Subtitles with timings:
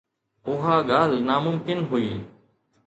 [0.49, 2.11] اها ڳالهه ناممڪن هئي.